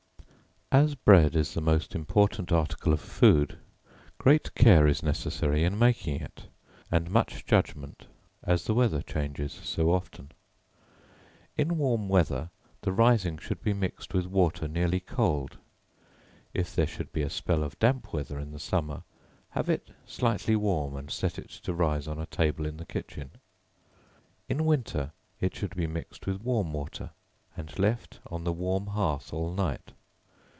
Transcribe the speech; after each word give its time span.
As 0.73 0.95
bread 0.95 1.35
is 1.35 1.53
the 1.53 1.59
most 1.59 1.93
important 1.95 2.49
article 2.49 2.93
of 2.93 3.01
food, 3.01 3.57
great 4.17 4.55
care 4.55 4.87
is 4.87 5.03
necessary 5.03 5.65
in 5.65 5.77
making 5.77 6.21
it, 6.21 6.45
and 6.89 7.11
much 7.11 7.45
judgment, 7.45 8.05
as 8.43 8.63
the 8.63 8.73
weather 8.73 9.01
changes 9.01 9.51
so 9.51 9.91
often. 9.91 10.31
In 11.57 11.77
warm 11.77 12.07
weather, 12.07 12.51
the 12.83 12.93
rising 12.93 13.37
should 13.37 13.61
be 13.61 13.73
mixed 13.73 14.13
with 14.13 14.25
water 14.27 14.65
nearly 14.69 15.01
cold; 15.01 15.57
if 16.53 16.73
there 16.73 16.87
should 16.87 17.11
be 17.11 17.23
a 17.23 17.29
spell 17.29 17.63
of 17.63 17.77
damp 17.79 18.13
weather 18.13 18.39
in 18.39 18.51
the 18.53 18.57
summer, 18.57 19.03
have 19.49 19.69
it 19.69 19.89
slightly 20.05 20.55
warm 20.55 20.95
and 20.95 21.11
set 21.11 21.37
it 21.37 21.49
to 21.49 21.73
rise 21.73 22.07
on 22.07 22.17
a 22.17 22.25
table 22.27 22.65
in 22.65 22.77
the 22.77 22.85
kitchen. 22.85 23.31
In 24.47 24.63
winter 24.63 25.11
it 25.41 25.53
should 25.53 25.75
be 25.75 25.85
mixed 25.85 26.25
with 26.25 26.41
warm 26.43 26.71
water, 26.71 27.09
and 27.57 27.77
left 27.77 28.21
on 28.27 28.45
the 28.45 28.53
warm 28.53 28.87
hearth 28.87 29.33
all 29.33 29.51
night. 29.53 29.91